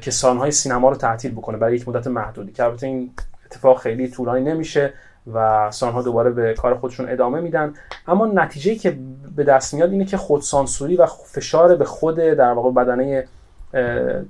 [0.00, 3.10] که سالن‌های سینما رو تعطیل بکنه برای یک مدت محدودی که البته این
[3.46, 4.92] اتفاق خیلی طولانی نمیشه
[5.32, 7.74] و سانها دوباره به کار خودشون ادامه میدن.
[8.06, 8.98] اما نتیجه که
[9.36, 13.28] به دست میاد اینه که خودسانسوری و فشار به خود در واقع بدنه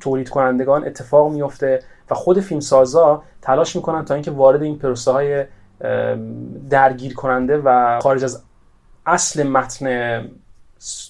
[0.00, 5.44] تولید کنندگان اتفاق میفته و خود فیلمسازا تلاش می‌کنن تا اینکه وارد این پروسه های
[6.70, 8.42] درگیر کننده و خارج از
[9.06, 10.20] اصل متن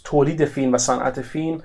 [0.05, 1.61] تولید فیلم و صنعت فیلم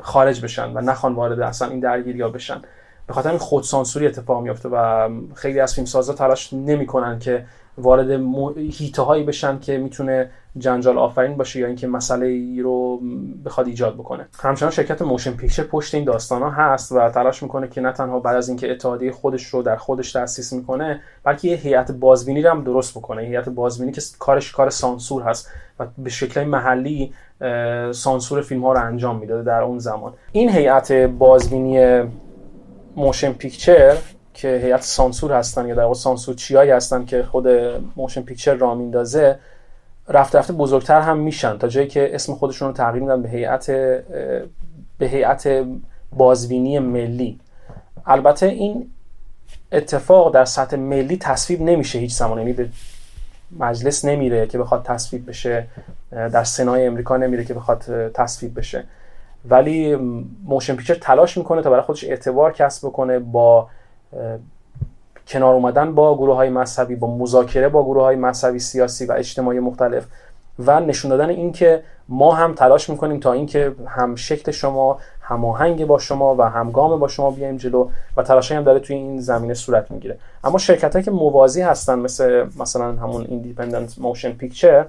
[0.00, 2.62] خارج بشن و نخوان وارد اصلا این درگیری ها بشن.
[3.06, 7.44] به خاطر این خودسانسوری اتفاق میفته و خیلی از فیلمسازا تلاش نمی‌کنن که
[7.82, 8.10] وارد
[8.56, 13.00] حیطه هایی بشن که می‌تونه جنجال آفرین باشه یا اینکه مسئله ای رو
[13.44, 14.28] بخواد ایجاد بکنه.
[14.42, 18.20] همچنان شرکت Motion Picture پشت این داستان ها هست و تلاش می‌کنه که نه تنها
[18.20, 22.50] بعد از اینکه اتحادیه خودش رو در خودش تاسیس می‌کنه بلکه یه هیئت بازبینی رو
[22.50, 23.22] هم درست بکنه.
[23.22, 27.12] هیئت بازبینی که کارش کار سانسور هست و به شکل محلی
[27.92, 30.12] سانسور فیلم ها رو انجام می‌داده در اون زمان.
[30.32, 32.02] این هیئت بازبینی
[32.96, 33.96] Motion Picture
[34.34, 37.48] که هیئت سانسور هستن یا در واقع سانسور چیایی هستن که خود
[37.96, 39.38] Motion Picture راه میندازه
[40.08, 43.70] رفته رفته بزرگتر هم میشن تا جایی که اسم خودشون رو تغییر میدن به هیئت
[44.98, 45.66] به هیئت
[46.12, 47.40] بازبینی ملی.
[48.06, 48.90] البته این
[49.72, 52.38] اتفاق در سطح ملی تصویب نمیشه هیچ زمان.
[52.38, 52.68] یعنی به
[53.58, 55.66] مجلس نمیره که بخواد تصویب بشه
[56.10, 58.84] در سنای امریکا نمیره که بخواد تصویب بشه.
[59.48, 59.96] ولی
[60.44, 63.68] Motion Picture تلاش می‌کنه تا برای خودش اعتبار کسب بکنه با
[65.26, 69.60] کنار اومدن با گروه های مذهبی با مذاکره با گروه های مذهبی سیاسی و اجتماعی
[69.60, 70.06] مختلف
[70.58, 75.98] و نشون دادن اینکه ما هم تلاش می‌کنیم تا اینکه هم شکل شما هماهنگ با
[75.98, 79.90] شما و همگام با شما بیایم جلو و تلاشی هم داره توی این زمینه صورت
[79.90, 80.18] می‌گیره.
[80.44, 84.86] اما شرکت که موازی هستن مثل مثلا همون Independent Motion Picture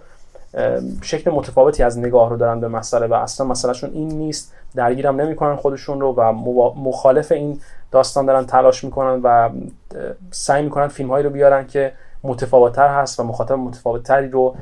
[1.02, 4.54] شکل متفاوتی از نگاه رو دارن به مسئله و اصلا مسئلهشون این نیست.
[4.76, 6.32] درگیرم نمی‌کنن خودشون رو و
[6.72, 7.60] مخالف این
[7.92, 9.50] داستان دارن تلاش می‌کنن و
[10.32, 14.56] سعی می‌کنن فیلم هایی رو بیارن که متفاوتتر هست و مخاطب متفاوتتری رو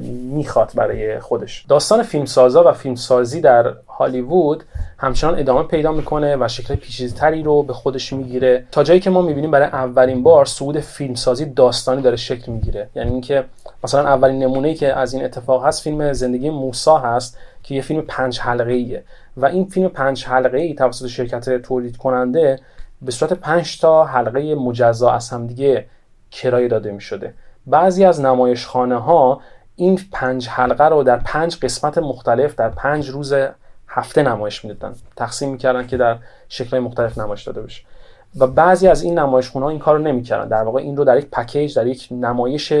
[0.00, 1.64] می‌خواد برای خودش.
[1.68, 4.64] داستان فیلمسازا و فیلمسازی در هالیوود
[4.98, 8.64] همچنان ادامه پیدا می‌کنه و شکل پیچیده‌تری رو به خودش می‌گیره.
[8.72, 12.88] تا جایی که ما می‌بینیم برای اولین بار صعود فیلمسازی داستانی داره شکل می‌گیره.
[12.94, 13.44] یعنی اینکه
[13.84, 18.00] مثلا اولین نمونه‌ای که از این اتفاق هست فیلم زندگی موسا هست که یه فیلم
[18.00, 19.02] پنج حلقه ایه
[19.36, 22.60] و این فیلم پنج حلقه ای توسط شرکت تولید کننده
[23.02, 25.86] به صورت پنج تا حلقه مجزا از همدیگه
[26.30, 27.34] کرایه داده می شده
[27.66, 29.40] بعضی از نمایشخانه ها
[29.76, 33.34] این پنج حلقه رو در پنج قسمت مختلف در پنج روز
[33.88, 34.94] هفته نمایش می‌دادن.
[35.16, 37.82] تقسیم می‌کردن که در شکل مختلف نمایش داده بشه.
[38.38, 40.48] و بعضی از این نمایش ها این کار رو نمی‌کردن.
[40.48, 42.72] در واقع این رو در یک پکیج در یک نمایش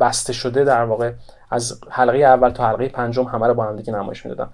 [0.00, 1.12] بسته شده در واقع
[1.50, 4.50] از حلقه اول تا حلقه پنجم همه رو با هم دیگه نمایش می‌دادن.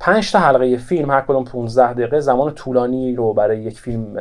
[0.00, 4.14] پنج تا حلقه فیلم هر کدوم 15 دقیقه زمان طولانی رو برای یک فیلم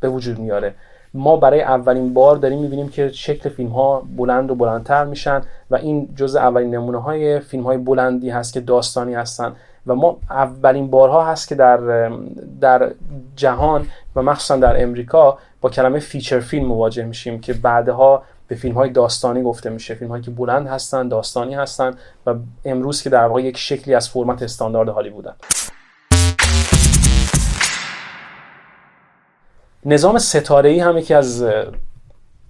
[0.00, 0.74] به وجود میاره.
[1.14, 5.76] ما برای اولین بار داریم می‌بینیم که شکل فیلم ها بلند و بلندتر میشن و
[5.76, 9.52] این جز اولین نمونه های فیلم های بلندی هست که داستانی هستن.
[9.86, 12.10] و ما اولین بارها هست که در
[12.60, 12.92] در
[13.36, 18.74] جهان و مخصوصا در امریکا با کلمه feature film مواجه میشیم که بعدها به فیلم
[18.74, 19.94] های داستانی گفته میشه.
[19.94, 21.94] فیلم هایی که بلند هستن داستانی هستن
[22.26, 25.34] و امروز که در واقع یک شکلی از فرمت استاندارد هالیوودن.
[29.84, 31.44] نظام ستاره ای هم یکی از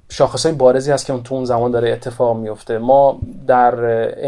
[0.08, 3.74] شاخص های بارزی هست که تو اون زمان داره اتفاق میفته ما در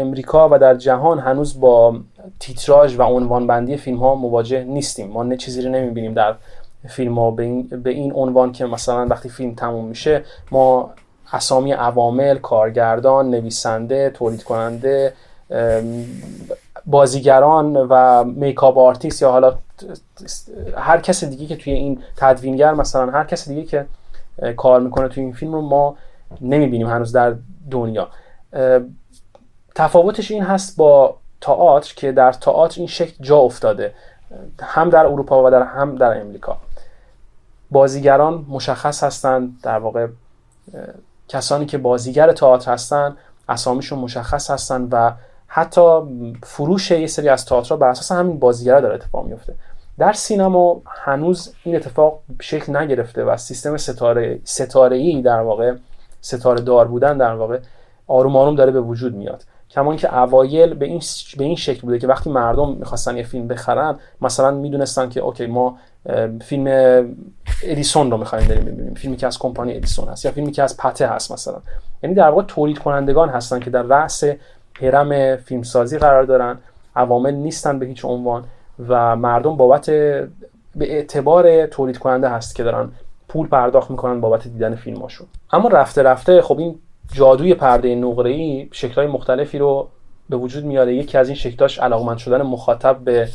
[0.01, 1.99] امریکا و در جهان هنوز با
[2.39, 5.07] تیتراژ و عنوان بندی فیلم ها مواجه نیستیم.
[5.07, 6.35] ما نه چیزی رو نمی‌بینیم در
[6.87, 10.89] فیلم ها به این, به این عنوان که مثلا وقتی فیلم تموم میشه ما
[11.33, 15.13] اسامی عوامل کارگردان نویسنده تولید کننده
[16.87, 19.57] بازیگران و makeup artist یا حالا
[20.77, 23.85] هر کس دیگه که توی این تدوینگر مثلا هر کس دیگه که
[24.57, 25.95] کار می‌کنه توی این فیلم رو ما
[26.41, 27.35] نمی‌بینیم هنوز در
[27.71, 28.07] دنیا.
[29.75, 33.93] تفاوتش این هست با تئاتر که در تئاتر این شکل جا افتاده
[34.61, 36.57] هم در اروپا و در هم در امریکا.
[37.71, 40.07] بازیگران مشخص هستند در واقع
[41.27, 43.17] کسانی که بازیگر تئاتر هستن
[43.49, 45.11] اسامیشون مشخص هستن و
[45.47, 45.81] حتی
[46.43, 49.53] فروش یه سری از تئاترها بر اساس همین بازیگرا داره اتفاق میفته.
[49.99, 55.75] در سینما هنوز این اتفاق شکل نگرفته و سیستم ستاره ستاره ای در واقع
[56.21, 57.59] ستاره دار بودن در واقع
[58.07, 59.43] آروم آروم داره به وجود میاد.
[59.69, 61.01] کمان که اوایل به این
[61.37, 65.45] به این شکل بوده که وقتی مردم می‌خواستن یه فیلم بخرن مثلا می‌دونستن که اوکی
[65.45, 65.77] ما
[66.41, 66.67] فیلم
[67.63, 68.93] ادیسون رو می‌خوایم بریم ببینیم.
[68.93, 71.57] فیلمی که از کمپانی ادیسون هست یا فیلمی که از پته هست مثلا.
[72.03, 74.23] یعنی در واقع تولید کنندگان هستن که در رأس
[74.81, 76.57] هرم فیلمسازی قرار دارن.
[76.95, 78.43] عوامل نیستن به هیچ عنوان
[78.87, 80.25] و مردم بابت به
[80.75, 82.89] اعتبار تولید کننده هست که دارن
[83.27, 86.79] پول پرداخت می‌کنن بابت دیدن فیلماشون اما رفته رفته خب این
[87.11, 89.87] جادوی پرده نقره ای شکلهای مختلفی رو
[90.29, 90.95] به وجود میاره.
[90.95, 93.27] یکی از این شکلاش علاقمند شدن مخاطب به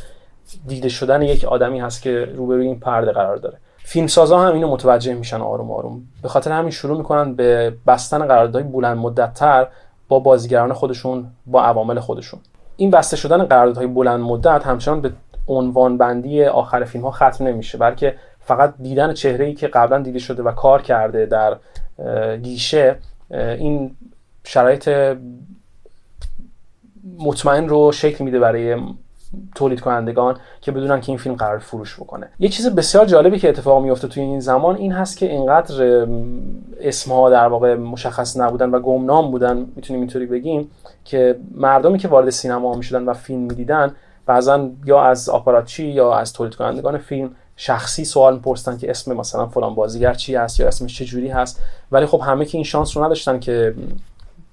[0.66, 3.58] دیده شدن یک آدمی هست که روبروی این پرده قرار داره.
[3.78, 6.02] فیلمسازا هم اینو متوجه میشن آروم آروم.
[6.22, 9.66] به خاطر همین شروع می‌کنن به بستن قراردادهای بلند مدتتر
[10.12, 12.40] با بازیگران خودشون با عوامل خودشون.
[12.76, 15.12] این بسته شدن قراردادهای بلند مدت همچنان به
[15.46, 20.18] عنوان بندی آخر فیلم ها ختم نمیشه بلکه فقط دیدن چهره ای که قبلا دیده
[20.18, 21.56] شده و کار کرده در
[22.36, 22.98] گیشه
[23.30, 23.96] این
[24.44, 25.16] شرایط
[27.18, 28.76] مطمئن رو شکل میده برای
[29.54, 32.28] تولید کنندگان که بدونن که این فیلم قرار فروش بکنه.
[32.38, 36.06] یه چیز بسیار جالبی که اتفاق میفته توی این زمان این هست که اینقدر
[36.80, 40.70] اسمها در واقع مشخص نبودن و گمنام بودن می‌تونیم اینطوری بگیم
[41.04, 43.94] که مردمی که وارد سینما می‌شدن و فیلم می‌دیدن
[44.26, 49.46] بعضا یا از آپاراتچی یا از تولید کنندگان فیلم شخصی سوال می‌پرسن که اسم مثلا
[49.46, 51.62] فلان بازیگر چی هست یا اسمش چه جوری هست.
[51.92, 53.74] ولی خب همه که این شانس رو نداشتن که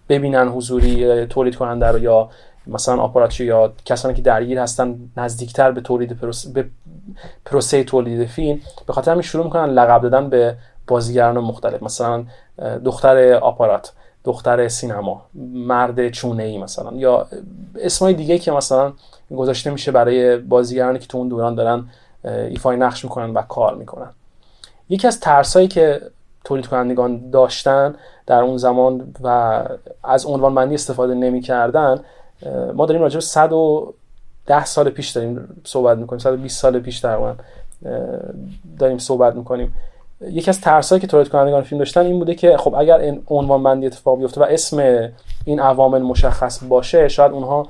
[0.10, 2.30] ببینن حضوری تولید کننده رو یا
[2.69, 6.65] مثلا آپاراتچی یا کسانی که درگیر هستن نزدیکتر به تولید پروسه به
[7.45, 10.55] پروسه تولید فیلم به خاطر همین شروع می‌کنن لقب دادن به
[10.88, 11.84] بازیگران مختلف.
[11.84, 12.23] مثلا
[12.86, 17.27] دختر آپارات دختر سینما مرد چونه ای مثلا یا
[17.82, 18.93] اسمای دیگه که مثلا
[19.38, 21.86] گذاشته میشه برای بازیگرانی که تو اون دوران دارن
[22.23, 24.10] ایفای نقش می‌کنن و کار می‌کنن.
[24.89, 26.01] یکی از ترسایی که
[26.43, 27.95] تولید کنندگان داشتن
[28.27, 29.63] در اون زمان و
[30.03, 31.99] از عنوان استفاده نمی‌کردن
[32.73, 37.34] ما داریم راجع به 110 سال پیش داریم صحبت می‌کنیم 120 سال پیش در
[38.80, 39.75] داریم صحبت می‌کنیم.
[40.21, 43.63] یکی از ترسایی که تولید کنندگان فیلم داشتن این بوده که خب اگر این عنوان
[43.63, 45.10] بندی اتفاق بیفته و اسم
[45.45, 47.67] این عوامل مشخص باشه شاید اونها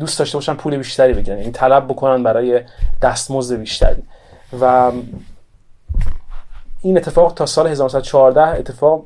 [0.00, 2.60] دوست داشته باشن پول بیشتری بگیرن یعنی طلب بکنن برای
[3.02, 4.02] دستمزد بیشتری.
[4.60, 4.92] و
[6.82, 9.02] این اتفاق تا سال 1914 اتفاق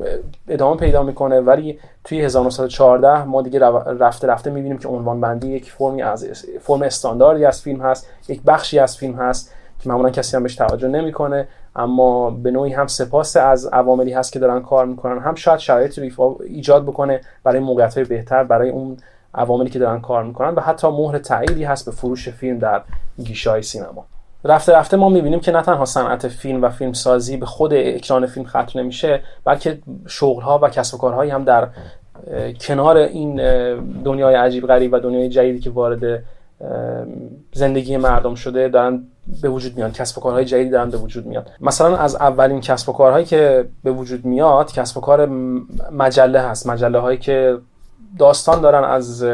[0.49, 1.79] ادامه پیدا می‌کنه ولی
[2.09, 3.61] توی 1914 ما دیگه
[4.01, 8.43] رفته رفته می‌بینیم که عنوان بندی یک فرمی از فرم استانداردی از فیلم هست یک
[8.43, 12.87] بخشی از فیلم هست که معمولا کسی هم بهش توجه نمی‌کنه اما به نوعی هم
[12.87, 17.61] سپاس از عواملی هست که دارن کار می‌کنن هم شاید شرایط رو ایجاد بکنه برای
[17.61, 18.97] موقعیت بهتر برای اون
[19.35, 22.83] عواملی که دارن کار می‌کنن و حتی مهر تأییدی هست به فروش فیلم در
[23.25, 24.07] گیشه سینما.
[24.45, 28.27] رفته رفته ما می‌بینیم که نه تنها صنعت فیلم و فیلم سازی به خود اکران
[28.27, 31.69] فیلم ختم نمیشه بلکه شغل ها و کسب و کارهایی هم در
[32.61, 33.37] کنار این
[34.05, 36.23] دنیای عجیب غریب و دنیای جدیدی که وارد
[37.53, 39.03] زندگی مردم شده دارن
[39.43, 42.89] به وجود میاد کسب و کارهای جدیدی دارن به وجود میاد مثلا از اولین کسب
[42.89, 45.27] و کارهایی که به وجود میاد کسب و کار
[45.93, 46.67] مجله هست.
[46.67, 47.59] مجله هایی که
[48.19, 49.25] داستان دارن از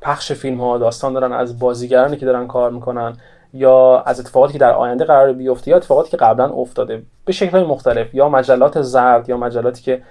[0.00, 3.16] پخش فیلم ها داستان دارن از بازیگرانی که دارن کار می‌کنن
[3.54, 7.02] یا از اتفاقاتی که در آینده قرار بیفته یا اتفاقاتی که قبلا افتاده.
[7.24, 8.14] به شکل مختلف.
[8.14, 10.02] یا مجلات زرد یا مجلاتی که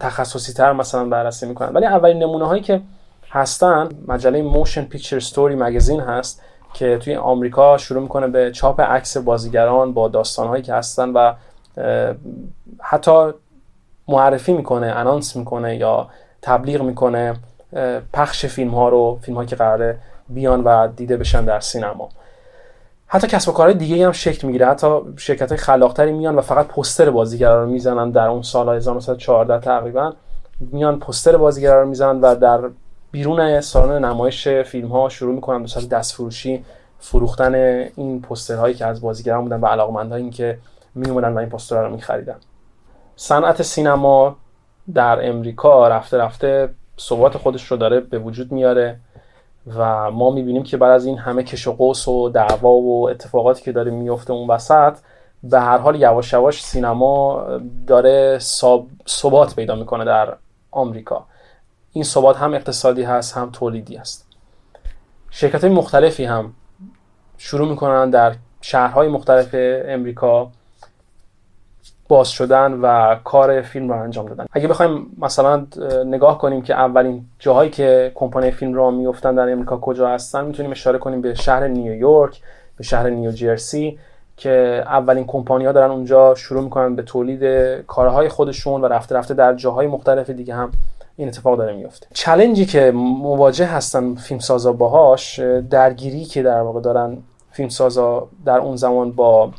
[0.00, 1.68] تخصصی تر مثلا بررسی می‌کنن.
[1.68, 2.80] ولی اولین نمونه هایی که
[3.30, 6.42] هستن مجله Motion Picture Story Magazine هست
[6.74, 11.32] که توی آمریکا شروع می‌کنه به چاپ عکس بازیگران با داستانهایی که هستن و
[12.80, 13.30] حتی
[14.08, 16.08] معرفی می‌کنه انانس می‌کنه یا
[16.42, 17.34] تبلیغ می‌کنه
[18.12, 19.98] پخش فیلم ها رو فیلم هایی که قراره
[20.28, 22.08] بیان و دیده بشن در سینما.
[23.10, 24.66] حتی کسب و کارهای دیگه هم شکل می‌گیره.
[24.66, 29.64] حتی شرکت های خلاقتری میان و فقط پستر بازیگرا رو می‌زنن در اون سال 1914
[29.64, 30.12] تقریبا.
[30.60, 32.60] میان پستر بازیگرا رو می‌زنن و در
[33.10, 36.64] بیرون سالن نمایش فیلم ها شروع می‌کنن به صورت دستفروشی
[36.98, 37.54] فروختن
[37.96, 40.58] این پسترهایی که از بازیگران بودن و علاقمندایی که
[40.94, 42.36] می و این پسترها رو میخریدن.
[43.16, 44.36] صنعت سینما
[44.94, 46.68] در امریکا رفته رفته
[47.00, 49.00] ثبات خودش رو داره به وجود میاره.
[49.76, 53.62] و ما می‌بینیم که بعد از این همه کش و قوس و دعوا و اتفاقاتی
[53.62, 54.98] که داره میفته اون وسط
[55.42, 57.44] به هر حال یواش یواش سینما
[57.86, 58.38] داره
[59.06, 60.36] ثبات پیدا می‌کنه در
[60.70, 61.26] آمریکا.
[61.92, 64.26] این ثبات هم اقتصادی هست هم تولیدی است
[65.30, 66.52] شرکت های مختلفی هم
[67.38, 69.48] شروع می‌کنن در شهرهای مختلف
[69.88, 70.50] امریکا.
[72.08, 74.46] باز شدن و کار فیلم رو انجام دادن.
[74.52, 75.66] اگه بخوایم مثلا
[76.06, 80.70] نگاه کنیم که اولین جاهایی که کمپانی فیلم را میفتن در امریکا کجا هستن می‌تونیم
[80.70, 82.40] اشاره کنیم به شهر نیویورک
[82.76, 83.98] به شهر نیوجرسی
[84.36, 87.44] که اولین کمپانی ها دارن اونجا شروع می‌کنن به تولید
[87.86, 90.70] کارهای خودشون و رفته رفته در جاهای مختلف دیگه هم
[91.16, 95.40] این اتفاق داره میفته چلنجی که مواجه هستن فیلمسازا باهاش
[95.70, 97.16] درگیری که در واقع دارن
[97.50, 99.50] فیلمسازا در اون زمان با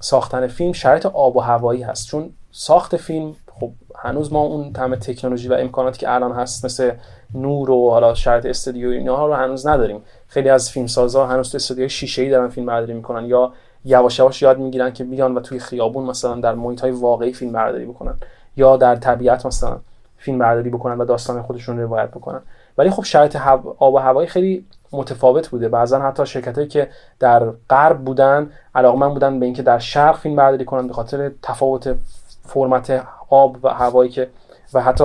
[0.00, 2.06] ساختن فیلم شرایط آب و هوایی هست.
[2.06, 6.92] چون ساخت فیلم خب هنوز ما اون تمام تکنولوژی و امکاناتی که الان هست مثل
[7.34, 10.02] نور و حالا شرایط استودیو اینها رو هنوز نداریم.
[10.28, 13.52] خیلی از فیلمسازا هنوز تو استودیو شیشه‌ای دارن فیلم برداری می‌کنن یا
[13.84, 17.52] یواش یواش یاد می‌گیرن که بیان و توی خیابون مثلا در محیط های واقعی فیلم
[17.52, 18.14] برداری بکنن
[18.56, 19.78] یا در طبیعت مثلا
[20.16, 22.40] فیلم برداری بکنن و داستان خودشون روایت بکنن.
[22.78, 23.36] ولی خب شرایط
[23.78, 25.68] آب و هوایی خیلی متفاوت بوده.
[25.68, 30.36] بعضا حتی شرکت هایی که در غرب بودن علاقمند بودن به اینکه در شرق فیلم
[30.36, 31.94] برداری کنن به خاطر تفاوت
[32.42, 34.28] فرمت آب و هوایی که
[34.74, 35.04] و حتی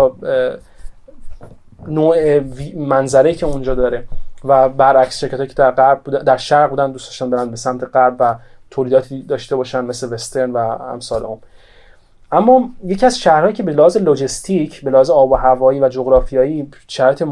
[1.88, 2.40] نوع
[2.76, 4.08] منظره که اونجا داره.
[4.44, 7.56] و برعکس شرکت هایی که در غرب بودن در شرق بودن دوست داشتن برن به
[7.56, 8.36] سمت غرب و
[8.72, 11.40] تولیداتی داشته باشن مثل وسترن و امثال هم
[12.34, 16.72] اما یکی از شهرهایی که به لحاظ لوجستیک به لحاظ آب و هوایی و جغرافیایی
[16.88, 17.24] شرایط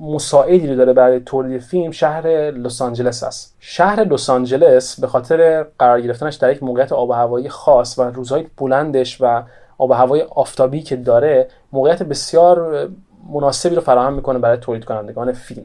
[0.00, 3.56] مساعدی رو داره برای تولید فیلم شهر لس آنجلس است.
[3.60, 8.02] شهر لس آنجلس به خاطر قرار گرفتنش در یک موقعیت آب و هوایی خاص و
[8.02, 9.42] روزهای بلندش و
[9.78, 12.88] آب و هوای آفتابی که داره موقعیت بسیار
[13.32, 15.64] مناسبی رو فراهم می‌کنه برای تولید کنندگان فیلم.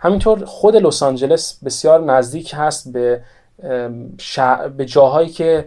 [0.00, 3.20] همینطور خود لس آنجلس بسیار نزدیک هست به
[4.76, 5.64] به جاهایی که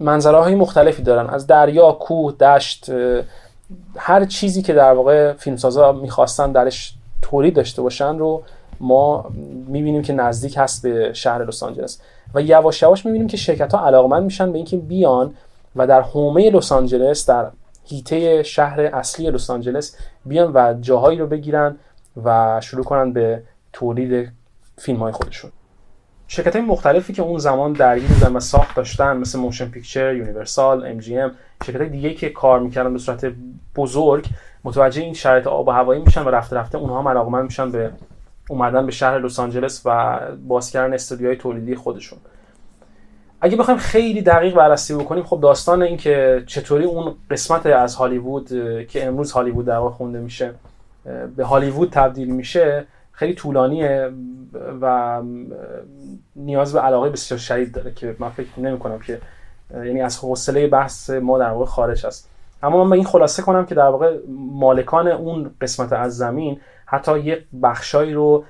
[0.00, 1.30] منظره های مختلفی دارن.
[1.30, 2.90] از دریا کوه دشت
[3.96, 8.42] هر چیزی که در واقع فیلمسازا می‌خواستن درش تولید داشته باشن رو
[8.80, 9.30] ما
[9.68, 12.00] می‌بینیم که نزدیک هست به شهر لس آنجلس.
[12.34, 15.34] و یواش یواش می‌بینیم که شرکت ها علاقمند میشن به اینکه بیان
[15.76, 17.50] و در حومه لس آنجلس در
[17.84, 19.96] هیته شهر اصلی لس آنجلس
[20.26, 21.76] بیان و جاهایی رو بگیرن
[22.24, 23.42] و شروع کنن به
[23.72, 24.32] تولید
[24.78, 25.50] فیلم های خودشون.
[26.32, 30.86] شرکت های مختلفی که اون زمان درگیر بودن و ساخت داشتن مثل Motion Picture، Universal،
[30.86, 31.30] MGM
[31.66, 33.32] شرکت های دیگه که کار می‌کردن به صورت
[33.76, 34.26] بزرگ
[34.64, 37.90] متوجه این شرایط آب و هوایی میشن و رفته رفته اونها علاقمند میشن به
[38.48, 42.18] اومدن به شهر لس آنجلس و باز کردن استودیوهای تولیدی خودشون.
[43.40, 48.48] اگه بخوایم خیلی دقیق بررسی بکنیم خب داستان این که چطوری اون قسمت از هالیوود
[48.86, 50.54] که امروز هالیوود در خونده میشه
[51.36, 52.86] به هالیوود تبدیل میشه
[53.20, 54.10] خیلی طولانیه
[54.80, 55.22] و
[56.36, 59.20] نیاز به علاقه بسیار شدید داره که من فکر نمی کنم که
[59.72, 62.28] یعنی از حوصله بحث ما در واقع خارج هست
[62.62, 64.18] اما من به این خلاصه کنم که در واقع
[64.52, 68.44] مالکان اون قسمت از زمین حتی یک بخشایی رو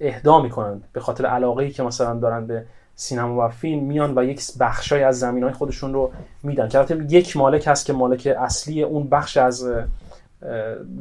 [0.00, 2.64] اهدا می‌کنن به خاطر علاقه که مثلا دارن به
[2.94, 6.12] سینما و فیلم میان و یک بخشای از زمین های خودشون رو
[6.42, 6.68] میدن.
[6.68, 9.70] که یک مالک هست که مالک اصلی اون بخش از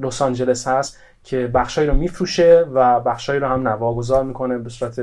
[0.01, 0.97] لس آنجلس هست.
[1.29, 4.99] که بخشایی رو میفروشه و بخشایی رو هم نواگذار می‌کنه به صورت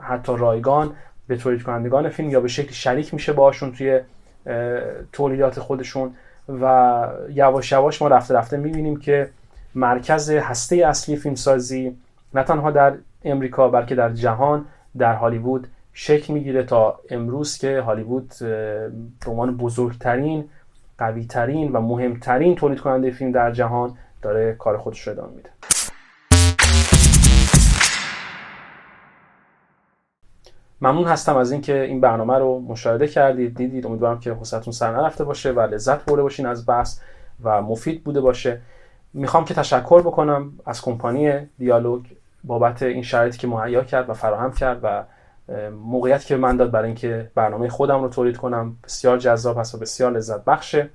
[0.00, 0.92] حتی رایگان
[1.26, 4.00] به تولید کنندگان فیلم یا به شکل شریک میشه باشون توی
[5.12, 6.14] تولیدات خودشون
[6.48, 9.30] و یواش یواش ما رفته رفته می‌بینیم که
[9.74, 11.96] مرکز هسته اصلی فیلمسازی
[12.34, 12.94] نه تنها در
[13.24, 14.64] امریکا بلکه در جهان
[14.98, 20.44] در هالیوود شکل می‌گیره تا امروز که هالیوود به عنوان بزرگترین
[20.98, 25.50] قویترین و مهمترین تولید کننده فیلم در جهان داره کار خودش رو ادامه میده.
[30.80, 33.86] ممنون هستم از اینکه این برنامه رو مشاهده کردید دیدید.
[33.86, 37.00] امیدوارم که حوصلتون سر نرفته باشه و لذت برده باشین از بحث
[37.42, 38.60] و مفید بوده باشه.
[39.14, 42.04] می‌خوام که تشکر بکنم از کمپانی دیالوگ
[42.44, 45.04] بابت این شرایطی که مهیا کرد و فراهم کرد و
[45.72, 49.78] موقعیت که من داد برای اینکه برنامه خودم رو تولید کنم بسیار جذاب هست و
[49.78, 50.88] بسیار لذت بخشه.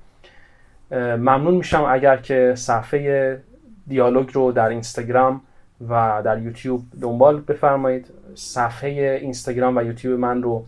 [0.90, 3.40] ممنون میشم اگر که صفحه
[3.86, 5.40] دیالوگ رو در اینستاگرام
[5.88, 8.06] و در یوتیوب دنبال بفرمایید.
[8.34, 10.66] صفحه اینستاگرام و یوتیوب من رو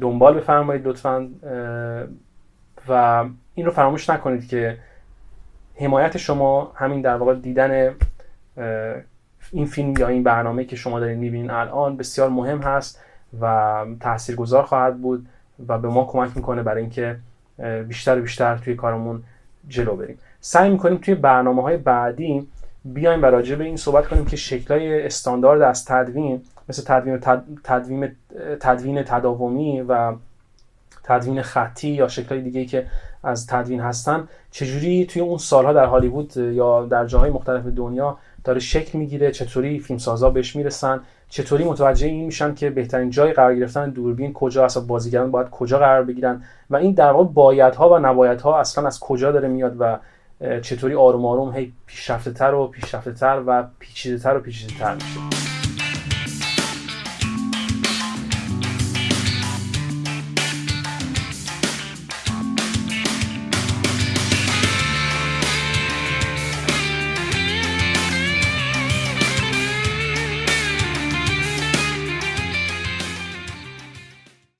[0.00, 1.28] دنبال بفرمایید لطفا.
[2.88, 4.78] و این رو فراموش نکنید که
[5.74, 7.94] حمایت شما همین در واقع دیدن
[9.52, 13.00] این فیلم یا این برنامه که شما دارید می‌بینید الان بسیار مهم هست
[13.40, 15.26] و تاثیرگذار خواهد بود
[15.68, 17.16] و به ما کمک می‌کنه برای اینکه
[17.88, 19.22] بیشتر و بیشتر توی کارمون
[19.68, 20.18] جلو بریم.
[20.40, 22.48] سعی می‌کنیم توی برنامه های بعدی
[22.84, 27.20] بیایم و راجع به این صحبت کنیم که شکلهای استاندارد از تدوین مثل تدوین
[27.64, 28.10] تدوین
[28.60, 30.12] تدوین تداومی و
[31.04, 32.86] تدوین خطی یا شکلهای دیگه که
[33.22, 38.60] از تدوین هستن چجوری توی اون سالها در هالیوود یا در جاهای مختلف دنیا داره
[38.60, 43.90] شکل می‌گیره چطوری فیلمسازا بهش می‌رسن چطوری متوجه این میشن که بهترین جای قرار گرفتن
[43.90, 48.60] دوربین کجا اصلا بازیگران باید کجا قرار بگیرن و این در واقع بایدها و نبایدها
[48.60, 49.98] اصلا از کجا داره میاد و
[50.60, 54.94] چطوری آروم آروم هی پیشرفته تر و پیشرفته تر و پیچیده تر و پیچیده تر
[54.94, 55.55] میشه.